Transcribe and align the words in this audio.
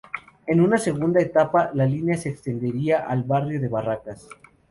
En 0.47 0.59
una 0.61 0.79
segunda 0.79 1.21
etapa, 1.21 1.69
la 1.75 1.85
línea 1.85 2.17
se 2.17 2.29
extendería 2.29 3.05
al 3.05 3.21
barrio 3.21 3.61
de 3.61 3.67
Barracas. 3.67 4.27